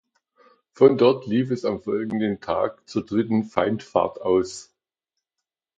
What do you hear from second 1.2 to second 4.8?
lief es am folgenden Tag zur dritten Feindfahrt aus.